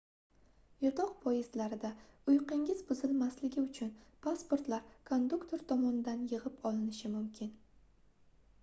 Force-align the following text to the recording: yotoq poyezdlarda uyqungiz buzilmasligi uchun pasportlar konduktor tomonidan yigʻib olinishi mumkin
yotoq 0.85 1.09
poyezdlarda 1.25 1.91
uyqungiz 2.33 2.81
buzilmasligi 2.87 3.61
uchun 3.67 3.93
pasportlar 4.25 4.89
konduktor 5.13 5.65
tomonidan 5.75 6.27
yigʻib 6.35 6.69
olinishi 6.73 7.15
mumkin 7.21 7.55